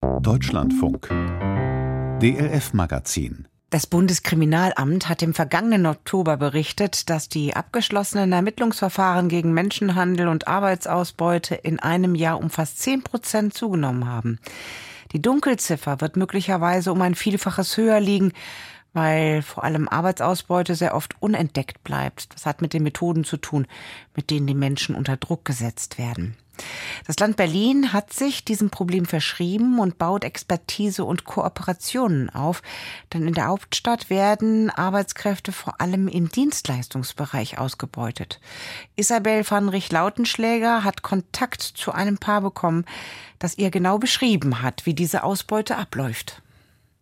Deutschlandfunk 0.00 1.08
DLF 2.20 2.72
Magazin 2.72 3.48
das 3.70 3.86
Bundeskriminalamt 3.86 5.08
hat 5.08 5.22
im 5.22 5.34
vergangenen 5.34 5.84
Oktober 5.86 6.38
berichtet, 6.38 7.10
dass 7.10 7.28
die 7.28 7.54
abgeschlossenen 7.54 8.32
Ermittlungsverfahren 8.32 9.28
gegen 9.28 9.52
Menschenhandel 9.52 10.28
und 10.28 10.48
Arbeitsausbeute 10.48 11.54
in 11.54 11.78
einem 11.78 12.14
Jahr 12.14 12.38
um 12.38 12.48
fast 12.48 12.78
zehn 12.78 13.02
Prozent 13.02 13.52
zugenommen 13.52 14.06
haben. 14.06 14.38
Die 15.12 15.20
Dunkelziffer 15.20 16.00
wird 16.00 16.16
möglicherweise 16.16 16.92
um 16.92 17.02
ein 17.02 17.14
Vielfaches 17.14 17.76
höher 17.76 18.00
liegen, 18.00 18.32
weil 18.94 19.42
vor 19.42 19.64
allem 19.64 19.88
Arbeitsausbeute 19.88 20.74
sehr 20.74 20.94
oft 20.94 21.20
unentdeckt 21.20 21.84
bleibt. 21.84 22.34
Das 22.34 22.46
hat 22.46 22.62
mit 22.62 22.72
den 22.72 22.84
Methoden 22.84 23.24
zu 23.24 23.36
tun, 23.36 23.66
mit 24.16 24.30
denen 24.30 24.46
die 24.46 24.54
Menschen 24.54 24.94
unter 24.94 25.18
Druck 25.18 25.44
gesetzt 25.44 25.98
werden. 25.98 26.36
Das 27.06 27.18
Land 27.18 27.36
Berlin 27.36 27.92
hat 27.92 28.12
sich 28.12 28.44
diesem 28.44 28.70
Problem 28.70 29.06
verschrieben 29.06 29.78
und 29.78 29.98
baut 29.98 30.24
Expertise 30.24 31.04
und 31.04 31.24
Kooperationen 31.24 32.30
auf, 32.30 32.62
denn 33.12 33.26
in 33.26 33.34
der 33.34 33.46
Hauptstadt 33.46 34.10
werden 34.10 34.70
Arbeitskräfte 34.70 35.52
vor 35.52 35.80
allem 35.80 36.08
im 36.08 36.28
Dienstleistungsbereich 36.30 37.58
ausgebeutet. 37.58 38.40
Isabel 38.96 39.48
van 39.48 39.68
Rich-Lautenschläger 39.68 40.84
hat 40.84 41.02
Kontakt 41.02 41.62
zu 41.62 41.92
einem 41.92 42.18
Paar 42.18 42.40
bekommen, 42.40 42.84
das 43.38 43.56
ihr 43.58 43.70
genau 43.70 43.98
beschrieben 43.98 44.62
hat, 44.62 44.86
wie 44.86 44.94
diese 44.94 45.22
Ausbeute 45.22 45.76
abläuft. 45.76 46.42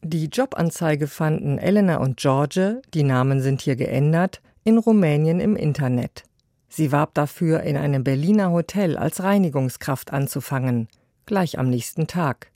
Die 0.02 0.26
Jobanzeige 0.26 1.08
fanden 1.08 1.58
Elena 1.58 1.96
und 1.96 2.18
George, 2.18 2.80
die 2.94 3.02
Namen 3.02 3.40
sind 3.40 3.62
hier 3.62 3.76
geändert, 3.76 4.40
in 4.62 4.78
Rumänien 4.78 5.40
im 5.40 5.56
Internet. 5.56 6.24
Sie 6.68 6.92
warb 6.92 7.14
dafür, 7.14 7.62
in 7.62 7.76
einem 7.76 8.04
Berliner 8.04 8.50
Hotel 8.50 8.96
als 8.96 9.22
Reinigungskraft 9.22 10.12
anzufangen, 10.12 10.88
gleich 11.24 11.58
am 11.58 11.68
nächsten 11.68 12.06
Tag. 12.06 12.50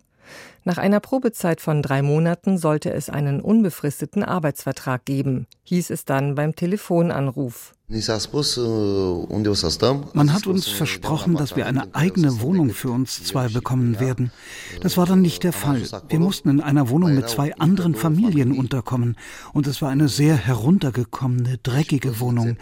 Nach 0.64 0.78
einer 0.78 1.00
Probezeit 1.00 1.60
von 1.60 1.82
drei 1.82 2.02
Monaten 2.02 2.58
sollte 2.58 2.92
es 2.92 3.08
einen 3.08 3.40
unbefristeten 3.40 4.22
Arbeitsvertrag 4.22 5.04
geben, 5.04 5.46
hieß 5.64 5.90
es 5.90 6.04
dann 6.04 6.34
beim 6.34 6.54
Telefonanruf. 6.54 7.72
Man 10.12 10.32
hat 10.32 10.46
uns 10.46 10.68
versprochen, 10.68 11.34
dass 11.34 11.56
wir 11.56 11.66
eine 11.66 11.92
eigene 11.92 12.40
Wohnung 12.40 12.70
für 12.70 12.90
uns 12.90 13.24
zwei 13.24 13.48
bekommen 13.48 13.98
werden. 13.98 14.30
Das 14.80 14.96
war 14.96 15.06
dann 15.06 15.22
nicht 15.22 15.42
der 15.42 15.52
Fall. 15.52 15.82
Wir 16.08 16.20
mussten 16.20 16.50
in 16.50 16.60
einer 16.60 16.88
Wohnung 16.88 17.16
mit 17.16 17.28
zwei 17.28 17.52
anderen 17.56 17.96
Familien 17.96 18.56
unterkommen. 18.56 19.16
Und 19.52 19.66
es 19.66 19.82
war 19.82 19.90
eine 19.90 20.08
sehr 20.08 20.36
heruntergekommene, 20.36 21.58
dreckige 21.64 22.20
Wohnung. 22.20 22.58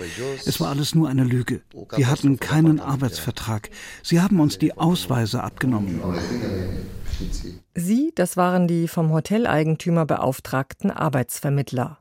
Es 0.46 0.60
war 0.60 0.70
alles 0.70 0.94
nur 0.94 1.10
eine 1.10 1.24
Lüge. 1.24 1.60
Wir 1.94 2.08
hatten 2.08 2.40
keinen 2.40 2.80
Arbeitsvertrag. 2.80 3.68
Sie 4.02 4.22
haben 4.22 4.40
uns 4.40 4.56
die 4.56 4.78
Ausweise 4.78 5.42
abgenommen. 5.42 6.00
Sie, 7.74 8.12
das 8.14 8.36
waren 8.36 8.68
die 8.68 8.86
vom 8.86 9.12
Hoteleigentümer 9.12 10.06
beauftragten 10.06 10.90
Arbeitsvermittler. 10.90 11.98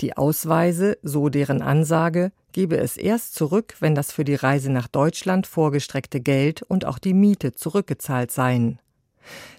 Die 0.00 0.16
Ausweise, 0.16 0.98
so 1.02 1.28
deren 1.28 1.62
Ansage, 1.62 2.32
gebe 2.52 2.76
es 2.76 2.96
erst 2.96 3.34
zurück, 3.34 3.76
wenn 3.80 3.94
das 3.94 4.12
für 4.12 4.24
die 4.24 4.34
Reise 4.34 4.70
nach 4.70 4.88
Deutschland 4.88 5.46
vorgestreckte 5.46 6.20
Geld 6.20 6.62
und 6.62 6.84
auch 6.84 6.98
die 6.98 7.14
Miete 7.14 7.52
zurückgezahlt 7.52 8.30
seien. 8.30 8.80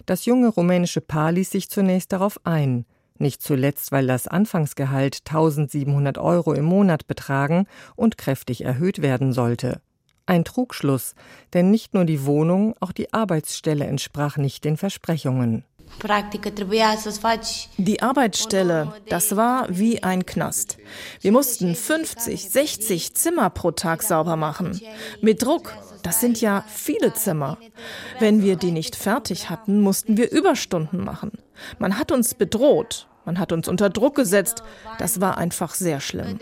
Das 0.06 0.24
junge 0.24 0.48
rumänische 0.48 1.00
Paar 1.00 1.32
ließ 1.32 1.50
sich 1.50 1.70
zunächst 1.70 2.12
darauf 2.12 2.40
ein, 2.44 2.84
nicht 3.18 3.42
zuletzt, 3.42 3.90
weil 3.92 4.06
das 4.06 4.28
Anfangsgehalt 4.28 5.22
1700 5.26 6.18
Euro 6.18 6.52
im 6.52 6.64
Monat 6.64 7.06
betragen 7.06 7.66
und 7.96 8.16
kräftig 8.16 8.64
erhöht 8.64 9.02
werden 9.02 9.32
sollte. 9.32 9.80
Ein 10.28 10.44
Trugschluss, 10.44 11.14
denn 11.54 11.70
nicht 11.70 11.94
nur 11.94 12.04
die 12.04 12.26
Wohnung, 12.26 12.74
auch 12.80 12.92
die 12.92 13.14
Arbeitsstelle 13.14 13.86
entsprach 13.86 14.36
nicht 14.36 14.62
den 14.62 14.76
Versprechungen. 14.76 15.64
Die 17.78 18.02
Arbeitsstelle, 18.02 18.92
das 19.08 19.36
war 19.36 19.66
wie 19.70 20.02
ein 20.02 20.26
Knast. 20.26 20.76
Wir 21.22 21.32
mussten 21.32 21.74
50, 21.74 22.50
60 22.50 23.14
Zimmer 23.14 23.48
pro 23.48 23.70
Tag 23.70 24.02
sauber 24.02 24.36
machen. 24.36 24.78
Mit 25.22 25.42
Druck, 25.42 25.74
das 26.02 26.20
sind 26.20 26.42
ja 26.42 26.62
viele 26.68 27.14
Zimmer. 27.14 27.56
Wenn 28.18 28.42
wir 28.42 28.56
die 28.56 28.70
nicht 28.70 28.96
fertig 28.96 29.48
hatten, 29.48 29.80
mussten 29.80 30.18
wir 30.18 30.30
Überstunden 30.30 31.02
machen. 31.02 31.32
Man 31.78 31.98
hat 31.98 32.12
uns 32.12 32.34
bedroht. 32.34 33.08
Man 33.28 33.38
hat 33.38 33.52
uns 33.52 33.68
unter 33.68 33.90
Druck 33.90 34.14
gesetzt. 34.14 34.62
Das 34.98 35.20
war 35.20 35.36
einfach 35.36 35.74
sehr 35.74 36.00
schlimm. 36.00 36.38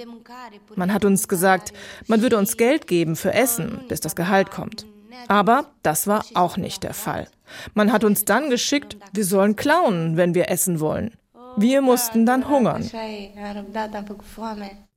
Man 0.76 0.94
hat 0.94 1.04
uns 1.04 1.26
gesagt, 1.26 1.72
man 2.06 2.22
würde 2.22 2.38
uns 2.38 2.56
Geld 2.56 2.86
geben 2.86 3.16
für 3.16 3.34
Essen, 3.34 3.80
bis 3.88 3.98
das 3.98 4.14
Gehalt 4.14 4.52
kommt. 4.52 4.86
Aber 5.26 5.64
das 5.82 6.06
war 6.06 6.24
auch 6.34 6.56
nicht 6.56 6.84
der 6.84 6.94
Fall. 6.94 7.26
Man 7.74 7.92
hat 7.92 8.04
uns 8.04 8.24
dann 8.24 8.50
geschickt, 8.50 8.96
wir 9.12 9.24
sollen 9.24 9.56
klauen, 9.56 10.16
wenn 10.16 10.36
wir 10.36 10.48
essen 10.48 10.78
wollen. 10.78 11.10
Wir 11.56 11.82
mussten 11.82 12.24
dann 12.24 12.48
hungern. 12.48 12.88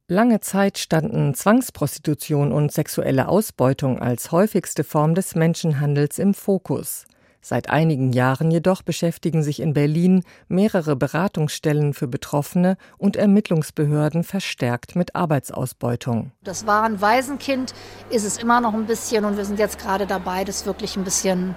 Lange 0.08 0.40
Zeit 0.42 0.78
standen 0.78 1.34
Zwangsprostitution 1.34 2.52
und 2.52 2.72
sexuelle 2.72 3.28
Ausbeutung 3.28 4.00
als 4.00 4.32
häufigste 4.32 4.84
Form 4.84 5.16
des 5.16 5.34
Menschenhandels 5.34 6.20
im 6.20 6.36
Fokus. 6.36 7.08
Seit 7.42 7.70
einigen 7.70 8.12
Jahren 8.12 8.52
jedoch 8.52 8.82
beschäftigen 8.82 9.44
sich 9.44 9.62
in 9.62 9.74
Berlin 9.74 10.24
mehrere 10.48 10.96
Beratungsstellen 10.96 11.94
für 11.94 12.08
Betroffene 12.08 12.76
und 12.98 13.16
Ermittlungsbehörden 13.16 14.24
verstärkt 14.24 14.96
mit 14.96 15.16
Arbeitsausbeutung. 15.16 16.32
Das 16.44 16.68
war 16.68 16.84
ein 16.84 17.00
Waisenkind, 17.00 17.74
ist 18.10 18.26
es 18.26 18.38
immer 18.38 18.60
noch 18.60 18.74
ein 18.74 18.88
bisschen 18.88 19.24
und 19.24 19.38
wir 19.38 19.46
sind 19.46 19.58
jetzt 19.58 19.80
gerade 19.80 20.06
dabei, 20.06 20.44
das 20.44 20.66
wirklich 20.66 20.98
ein 20.98 21.06
bisschen 21.06 21.56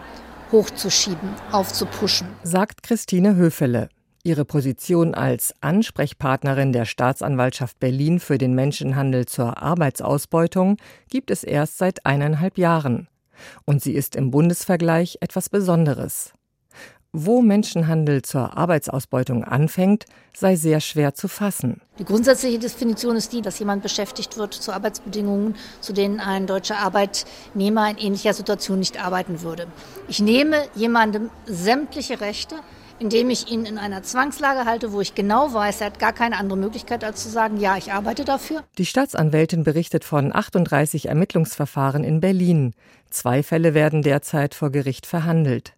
hochzuschieben, 0.53 1.31
aufzupuschen. 1.50 2.28
Sagt 2.44 2.82
Christine 2.82 3.34
Höfele. 3.34 3.88
Ihre 4.25 4.44
Position 4.44 5.14
als 5.14 5.53
Ansprechpartnerin 5.62 6.72
der 6.72 6.84
Staatsanwaltschaft 6.84 7.81
Berlin 7.81 8.20
für 8.20 8.38
den 8.38 8.54
Menschenhandel 8.54 9.26
zur 9.26 9.60
Arbeitsausbeutung 9.60 10.76
gibt 11.10 11.32
es 11.32 11.43
erst 11.43 11.78
seit 11.78 12.06
eineinhalb 12.06 12.56
Jahren 12.56 13.09
und 13.65 13.82
sie 13.82 13.94
ist 13.94 14.16
im 14.16 14.31
Bundesvergleich 14.31 15.19
etwas 15.20 15.48
Besonderes. 15.48 16.32
Wo 17.15 17.43
Menschenhandel 17.43 18.22
zur 18.22 18.56
Arbeitsausbeutung 18.56 19.44
anfängt, 19.44 20.06
sei 20.34 20.56
sehr 20.56 20.81
schwer 20.81 21.15
zu 21.15 21.28
fassen. 21.28 21.82
Die 21.98 22.06
grundsätzliche 22.06 22.59
Definition 22.59 23.16
ist 23.16 23.34
die, 23.34 23.43
dass 23.43 23.59
jemand 23.59 23.82
beschäftigt 23.82 24.38
wird 24.38 24.54
zu 24.54 24.72
Arbeitsbedingungen, 24.72 25.56
zu 25.82 25.93
denen 25.93 26.20
ein 26.20 26.47
deutscher 26.47 26.78
Arbeitnehmer 26.78 27.91
in 27.91 27.98
ähnlicher 27.98 28.32
Situation 28.32 28.78
nicht 28.78 28.98
arbeiten 28.98 29.43
würde. 29.43 29.66
Ich 30.09 30.20
nehme 30.20 30.56
jemandem 30.75 31.28
sämtliche 31.44 32.22
Rechte, 32.22 32.54
indem 33.02 33.30
ich 33.30 33.50
ihn 33.50 33.64
in 33.64 33.78
einer 33.78 34.04
Zwangslage 34.04 34.64
halte, 34.64 34.92
wo 34.92 35.00
ich 35.00 35.16
genau 35.16 35.52
weiß, 35.52 35.80
er 35.80 35.88
hat 35.88 35.98
gar 35.98 36.12
keine 36.12 36.36
andere 36.36 36.56
Möglichkeit, 36.56 37.02
als 37.02 37.24
zu 37.24 37.30
sagen, 37.30 37.58
ja, 37.58 37.76
ich 37.76 37.92
arbeite 37.92 38.24
dafür. 38.24 38.62
Die 38.78 38.86
Staatsanwältin 38.86 39.64
berichtet 39.64 40.04
von 40.04 40.32
38 40.32 41.08
Ermittlungsverfahren 41.08 42.04
in 42.04 42.20
Berlin. 42.20 42.74
Zwei 43.10 43.42
Fälle 43.42 43.74
werden 43.74 44.02
derzeit 44.02 44.54
vor 44.54 44.70
Gericht 44.70 45.06
verhandelt. 45.06 45.74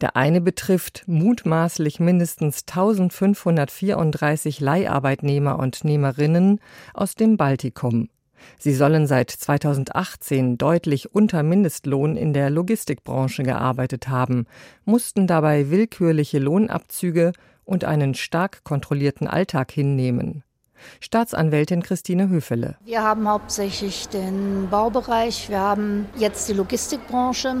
Der 0.00 0.16
eine 0.16 0.40
betrifft 0.40 1.04
mutmaßlich 1.06 2.00
mindestens 2.00 2.64
1534 2.66 4.60
Leiharbeitnehmer 4.60 5.58
und 5.58 5.84
Nehmerinnen 5.84 6.58
aus 6.94 7.14
dem 7.14 7.36
Baltikum. 7.36 8.08
Sie 8.58 8.74
sollen 8.74 9.06
seit 9.06 9.30
2018 9.30 10.58
deutlich 10.58 11.14
unter 11.14 11.42
Mindestlohn 11.42 12.16
in 12.16 12.32
der 12.32 12.50
Logistikbranche 12.50 13.42
gearbeitet 13.42 14.08
haben, 14.08 14.46
mussten 14.84 15.26
dabei 15.26 15.70
willkürliche 15.70 16.38
Lohnabzüge 16.38 17.32
und 17.64 17.84
einen 17.84 18.14
stark 18.14 18.64
kontrollierten 18.64 19.26
Alltag 19.26 19.70
hinnehmen. 19.70 20.44
Staatsanwältin 21.00 21.82
Christine 21.82 22.28
Höfele. 22.28 22.76
Wir 22.84 23.02
haben 23.02 23.28
hauptsächlich 23.28 24.08
den 24.08 24.68
Baubereich, 24.70 25.48
wir 25.48 25.60
haben 25.60 26.06
jetzt 26.16 26.48
die 26.48 26.54
Logistikbranche. 26.54 27.56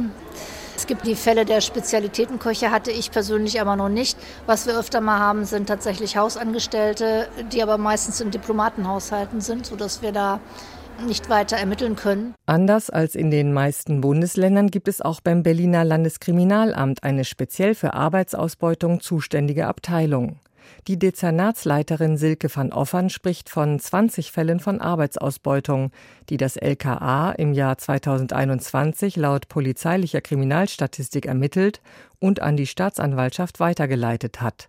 Es 0.74 0.86
gibt 0.86 1.06
die 1.06 1.14
Fälle 1.14 1.44
der 1.44 1.60
Spezialitätenköche, 1.60 2.70
hatte 2.70 2.90
ich 2.90 3.10
persönlich 3.10 3.60
aber 3.60 3.76
noch 3.76 3.90
nicht. 3.90 4.18
Was 4.46 4.66
wir 4.66 4.78
öfter 4.78 5.00
mal 5.00 5.18
haben, 5.18 5.44
sind 5.44 5.66
tatsächlich 5.66 6.16
Hausangestellte, 6.16 7.28
die 7.52 7.62
aber 7.62 7.78
meistens 7.78 8.20
in 8.20 8.30
Diplomatenhaushalten 8.30 9.40
sind, 9.40 9.66
sodass 9.66 10.02
wir 10.02 10.12
da 10.12 10.40
nicht 11.06 11.28
weiter 11.28 11.56
ermitteln 11.56 11.96
können. 11.96 12.34
Anders 12.46 12.90
als 12.90 13.14
in 13.14 13.30
den 13.30 13.52
meisten 13.52 14.00
Bundesländern 14.00 14.70
gibt 14.70 14.88
es 14.88 15.00
auch 15.00 15.20
beim 15.20 15.42
Berliner 15.42 15.84
Landeskriminalamt 15.84 17.02
eine 17.02 17.24
speziell 17.24 17.74
für 17.74 17.94
Arbeitsausbeutung 17.94 19.00
zuständige 19.00 19.66
Abteilung. 19.66 20.38
Die 20.88 20.98
Dezernatsleiterin 20.98 22.16
Silke 22.16 22.48
van 22.54 22.72
Offern 22.72 23.08
spricht 23.10 23.48
von 23.48 23.78
20 23.78 24.32
Fällen 24.32 24.58
von 24.60 24.80
Arbeitsausbeutung, 24.80 25.92
die 26.28 26.36
das 26.36 26.56
LKA 26.56 27.32
im 27.32 27.52
Jahr 27.52 27.78
2021 27.78 29.16
laut 29.16 29.48
polizeilicher 29.48 30.20
Kriminalstatistik 30.20 31.26
ermittelt 31.26 31.80
und 32.18 32.40
an 32.40 32.56
die 32.56 32.66
Staatsanwaltschaft 32.66 33.60
weitergeleitet 33.60 34.40
hat. 34.40 34.68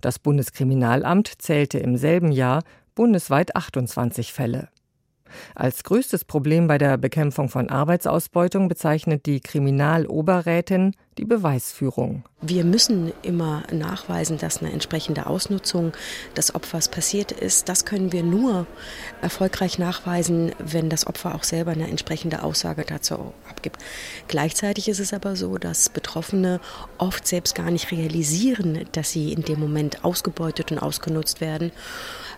Das 0.00 0.18
Bundeskriminalamt 0.18 1.30
zählte 1.38 1.78
im 1.78 1.96
selben 1.96 2.32
Jahr 2.32 2.62
bundesweit 2.94 3.56
28 3.56 4.32
Fälle. 4.32 4.68
Als 5.54 5.84
größtes 5.84 6.24
Problem 6.24 6.66
bei 6.66 6.78
der 6.78 6.96
Bekämpfung 6.98 7.48
von 7.48 7.70
Arbeitsausbeutung 7.70 8.68
bezeichnet 8.68 9.26
die 9.26 9.40
Kriminaloberrätin 9.40 10.92
die 11.18 11.24
Beweisführung. 11.24 12.24
Wir 12.42 12.64
müssen 12.64 13.12
immer 13.22 13.62
nachweisen, 13.72 14.36
dass 14.36 14.60
eine 14.60 14.72
entsprechende 14.72 15.26
Ausnutzung 15.26 15.92
des 16.36 16.54
Opfers 16.54 16.88
passiert 16.88 17.32
ist. 17.32 17.68
Das 17.68 17.86
können 17.86 18.12
wir 18.12 18.22
nur 18.22 18.66
erfolgreich 19.22 19.78
nachweisen, 19.78 20.52
wenn 20.58 20.90
das 20.90 21.06
Opfer 21.06 21.34
auch 21.34 21.44
selber 21.44 21.70
eine 21.70 21.88
entsprechende 21.88 22.42
Aussage 22.42 22.84
dazu 22.86 23.32
abgibt. 23.48 23.82
Gleichzeitig 24.28 24.88
ist 24.88 25.00
es 25.00 25.14
aber 25.14 25.36
so, 25.36 25.56
dass 25.56 25.88
Betroffene 25.88 26.60
oft 26.98 27.26
selbst 27.26 27.54
gar 27.54 27.70
nicht 27.70 27.90
realisieren, 27.90 28.84
dass 28.92 29.10
sie 29.10 29.32
in 29.32 29.42
dem 29.42 29.58
Moment 29.58 30.04
ausgebeutet 30.04 30.70
und 30.70 30.78
ausgenutzt 30.78 31.40
werden, 31.40 31.72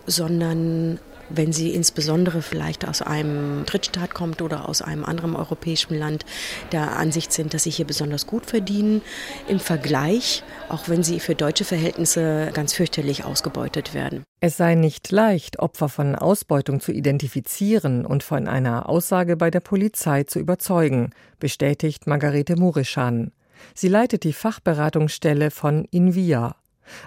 sondern 0.05 0.99
wenn 1.29 1.53
sie 1.53 1.73
insbesondere 1.73 2.41
vielleicht 2.41 2.87
aus 2.87 3.01
einem 3.01 3.65
Drittstaat 3.65 4.13
kommt 4.13 4.41
oder 4.41 4.67
aus 4.67 4.81
einem 4.81 5.05
anderen 5.05 5.35
europäischen 5.35 5.97
Land 5.97 6.25
der 6.71 6.97
Ansicht 6.97 7.31
sind, 7.31 7.53
dass 7.53 7.63
sie 7.63 7.69
hier 7.69 7.85
besonders 7.85 8.27
gut 8.27 8.45
verdienen, 8.45 9.01
im 9.47 9.59
Vergleich, 9.59 10.43
auch 10.69 10.89
wenn 10.89 11.03
sie 11.03 11.19
für 11.19 11.35
deutsche 11.35 11.65
Verhältnisse 11.65 12.51
ganz 12.53 12.73
fürchterlich 12.73 13.25
ausgebeutet 13.25 13.93
werden. 13.93 14.23
Es 14.41 14.57
sei 14.57 14.75
nicht 14.75 15.11
leicht, 15.11 15.59
Opfer 15.59 15.89
von 15.89 16.15
Ausbeutung 16.15 16.79
zu 16.79 16.91
identifizieren 16.91 18.05
und 18.05 18.23
von 18.23 18.47
einer 18.47 18.87
Aussage 18.87 19.35
bei 19.35 19.51
der 19.51 19.59
Polizei 19.59 20.23
zu 20.23 20.39
überzeugen, 20.39 21.11
bestätigt 21.39 22.07
Margarete 22.07 22.55
Murischan. 22.55 23.31
Sie 23.73 23.89
leitet 23.89 24.23
die 24.23 24.33
Fachberatungsstelle 24.33 25.51
von 25.51 25.85
Invia. 25.91 26.55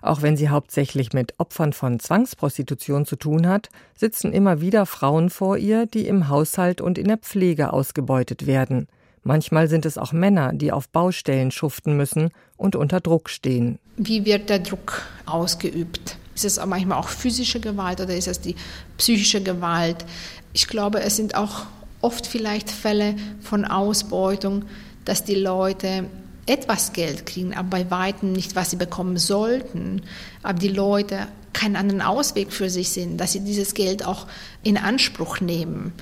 Auch 0.00 0.22
wenn 0.22 0.36
sie 0.36 0.48
hauptsächlich 0.48 1.12
mit 1.12 1.34
Opfern 1.38 1.72
von 1.72 1.98
Zwangsprostitution 1.98 3.06
zu 3.06 3.16
tun 3.16 3.46
hat, 3.46 3.68
sitzen 3.96 4.32
immer 4.32 4.60
wieder 4.60 4.86
Frauen 4.86 5.30
vor 5.30 5.56
ihr, 5.56 5.86
die 5.86 6.06
im 6.06 6.28
Haushalt 6.28 6.80
und 6.80 6.98
in 6.98 7.08
der 7.08 7.18
Pflege 7.18 7.72
ausgebeutet 7.72 8.46
werden. 8.46 8.88
Manchmal 9.24 9.68
sind 9.68 9.86
es 9.86 9.98
auch 9.98 10.12
Männer, 10.12 10.52
die 10.52 10.72
auf 10.72 10.88
Baustellen 10.88 11.52
schuften 11.52 11.96
müssen 11.96 12.30
und 12.56 12.74
unter 12.74 13.00
Druck 13.00 13.30
stehen. 13.30 13.78
Wie 13.96 14.24
wird 14.24 14.48
der 14.48 14.58
Druck 14.58 15.02
ausgeübt? 15.26 16.16
Ist 16.34 16.44
es 16.44 16.64
manchmal 16.64 16.98
auch 16.98 17.08
physische 17.08 17.60
Gewalt 17.60 18.00
oder 18.00 18.16
ist 18.16 18.26
es 18.26 18.40
die 18.40 18.56
psychische 18.96 19.42
Gewalt? 19.42 20.04
Ich 20.52 20.66
glaube, 20.66 21.00
es 21.00 21.16
sind 21.16 21.36
auch 21.36 21.66
oft 22.00 22.26
vielleicht 22.26 22.70
Fälle 22.70 23.14
von 23.40 23.64
Ausbeutung, 23.64 24.64
dass 25.04 25.24
die 25.24 25.34
Leute 25.34 26.04
etwas 26.46 26.92
Geld 26.92 27.26
kriegen, 27.26 27.54
aber 27.54 27.68
bei 27.68 27.90
weitem 27.90 28.32
nicht, 28.32 28.56
was 28.56 28.70
sie 28.70 28.76
bekommen 28.76 29.16
sollten. 29.16 30.02
Aber 30.42 30.58
die 30.58 30.68
Leute 30.68 31.28
keinen 31.52 31.76
anderen 31.76 32.02
Ausweg 32.02 32.52
für 32.52 32.70
sich 32.70 32.88
sehen, 32.88 33.16
dass 33.16 33.32
sie 33.32 33.40
dieses 33.40 33.74
Geld 33.74 34.04
auch 34.04 34.26
in 34.62 34.76
Anspruch 34.76 35.40
nehmen. 35.40 35.92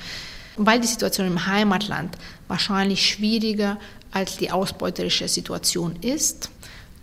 Weil 0.57 0.81
die 0.81 0.87
Situation 0.87 1.27
im 1.27 1.47
Heimatland 1.47 2.17
wahrscheinlich 2.49 3.09
schwieriger 3.09 3.79
als 4.13 4.37
die 4.37 4.51
ausbeuterische 4.51 5.29
Situation 5.29 5.97
ist 6.01 6.51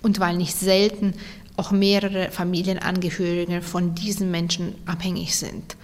und 0.01 0.19
weil 0.19 0.35
nicht 0.37 0.55
selten 0.55 1.13
auch 1.55 1.71
mehrere 1.71 2.29
Familienangehörige 2.31 3.61
von 3.61 3.95
diesen 3.95 4.29
Menschen 4.31 4.75
abhängig 4.85 5.35
sind. 5.35 5.75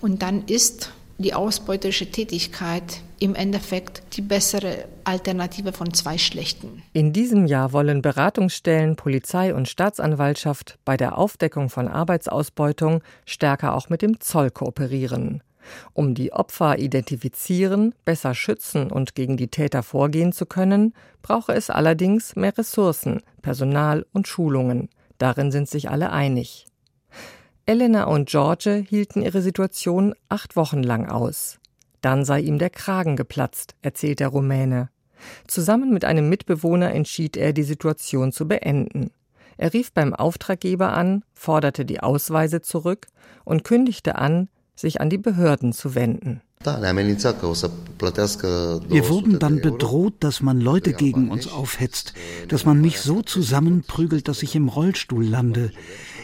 Und 0.00 0.22
dann 0.22 0.44
ist 0.46 0.90
die 1.18 1.34
ausbeuterische 1.34 2.10
Tätigkeit 2.10 3.00
im 3.18 3.34
Endeffekt 3.34 4.02
die 4.16 4.22
bessere 4.22 4.84
Alternative 5.02 5.72
von 5.72 5.92
zwei 5.92 6.16
schlechten. 6.16 6.82
In 6.92 7.12
diesem 7.12 7.46
Jahr 7.46 7.72
wollen 7.72 8.02
Beratungsstellen, 8.02 8.94
Polizei 8.94 9.52
und 9.52 9.68
Staatsanwaltschaft 9.68 10.78
bei 10.84 10.96
der 10.96 11.18
Aufdeckung 11.18 11.68
von 11.68 11.88
Arbeitsausbeutung 11.88 13.02
stärker 13.26 13.74
auch 13.74 13.88
mit 13.88 14.02
dem 14.02 14.20
Zoll 14.20 14.50
kooperieren. 14.50 15.42
Um 15.92 16.14
die 16.14 16.32
Opfer 16.32 16.78
identifizieren, 16.78 17.94
besser 18.04 18.34
schützen 18.34 18.90
und 18.90 19.14
gegen 19.14 19.36
die 19.36 19.48
Täter 19.48 19.82
vorgehen 19.82 20.32
zu 20.32 20.46
können, 20.46 20.94
brauche 21.20 21.52
es 21.52 21.68
allerdings 21.68 22.36
mehr 22.36 22.56
Ressourcen, 22.56 23.20
Personal 23.42 24.06
und 24.12 24.28
Schulungen. 24.28 24.88
Darin 25.18 25.50
sind 25.50 25.68
sich 25.68 25.90
alle 25.90 26.10
einig. 26.10 26.66
Elena 27.68 28.04
und 28.04 28.30
George 28.30 28.82
hielten 28.88 29.20
ihre 29.20 29.42
Situation 29.42 30.14
acht 30.30 30.56
Wochen 30.56 30.82
lang 30.82 31.06
aus. 31.06 31.58
Dann 32.00 32.24
sei 32.24 32.40
ihm 32.40 32.58
der 32.58 32.70
Kragen 32.70 33.14
geplatzt, 33.14 33.74
erzählt 33.82 34.20
der 34.20 34.28
Rumäne. 34.28 34.88
Zusammen 35.46 35.92
mit 35.92 36.06
einem 36.06 36.30
Mitbewohner 36.30 36.94
entschied 36.94 37.36
er, 37.36 37.52
die 37.52 37.64
Situation 37.64 38.32
zu 38.32 38.48
beenden. 38.48 39.10
Er 39.58 39.74
rief 39.74 39.92
beim 39.92 40.14
Auftraggeber 40.14 40.94
an, 40.94 41.24
forderte 41.34 41.84
die 41.84 42.00
Ausweise 42.00 42.62
zurück 42.62 43.06
und 43.44 43.64
kündigte 43.64 44.14
an, 44.14 44.48
sich 44.78 45.00
an 45.00 45.10
die 45.10 45.18
Behörden 45.18 45.72
zu 45.72 45.94
wenden. 45.94 46.40
Wir 48.88 49.08
wurden 49.08 49.38
dann 49.38 49.60
bedroht, 49.60 50.14
dass 50.20 50.42
man 50.42 50.60
Leute 50.60 50.92
gegen 50.92 51.30
uns 51.30 51.46
aufhetzt, 51.46 52.14
dass 52.48 52.64
man 52.64 52.80
mich 52.80 53.00
so 53.00 53.22
zusammenprügelt, 53.22 54.28
dass 54.28 54.42
ich 54.42 54.56
im 54.56 54.68
Rollstuhl 54.68 55.24
lande. 55.24 55.70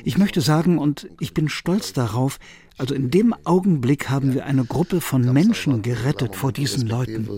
Ich 0.05 0.19
möchte 0.19 0.41
sagen, 0.41 0.79
und 0.79 1.09
ich 1.21 1.35
bin 1.35 1.49
stolz 1.49 1.93
darauf, 1.93 2.39
also 2.77 2.95
in 2.95 3.11
dem 3.11 3.35
Augenblick 3.45 4.11
haben 4.11 4.35
wir 4.35 4.45
eine 4.45 4.65
Gruppe 4.65 5.01
von 5.01 5.33
Menschen 5.33 5.83
gerettet 5.83 6.35
vor 6.35 6.53
diesen 6.53 6.89
Leuten. 6.89 7.29